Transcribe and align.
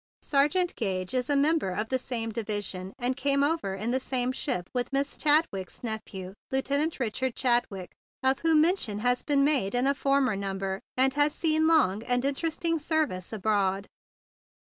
Sergeant 0.23 0.75
Gage 0.75 1.13
is 1.13 1.29
a 1.29 1.35
member 1.35 1.69
of 1.69 1.89
the 1.89 1.99
same 1.99 2.31
division 2.31 2.91
and 2.97 3.15
came 3.15 3.43
over 3.43 3.75
in 3.75 3.91
the 3.91 3.99
same 3.99 4.31
ship 4.31 4.67
with 4.73 4.91
Miss 4.91 5.15
Chadwick's 5.15 5.83
nephew, 5.83 6.33
Lieutenant 6.49 6.99
Richard 6.99 7.35
Chadwick, 7.35 7.91
of 8.23 8.39
whom 8.39 8.61
mention 8.61 8.97
has 9.01 9.21
been 9.21 9.43
made 9.43 9.75
in 9.75 9.85
a 9.85 9.93
former 9.93 10.35
number, 10.35 10.79
and 10.97 11.13
has 11.13 11.35
seen 11.35 11.67
long 11.67 12.01
and 12.01 12.25
interesting 12.25 12.79
service 12.79 13.31
abroad." 13.31 13.85